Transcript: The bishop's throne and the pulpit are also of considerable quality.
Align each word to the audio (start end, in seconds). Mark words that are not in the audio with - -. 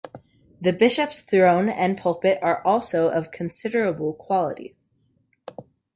The 0.59 0.73
bishop's 0.73 1.21
throne 1.21 1.69
and 1.69 1.95
the 1.95 2.01
pulpit 2.01 2.39
are 2.41 2.65
also 2.65 3.09
of 3.11 3.29
considerable 3.29 4.15
quality. 4.15 4.75